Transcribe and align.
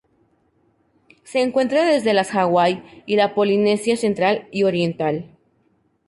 Se 1.23 1.41
encuentra 1.41 1.85
desde 1.85 2.15
las 2.15 2.31
Hawaii 2.33 3.03
y 3.05 3.17
la 3.17 3.35
Polinesia 3.35 3.95
central 3.97 4.47
y 4.51 4.63
oriental. 4.63 5.37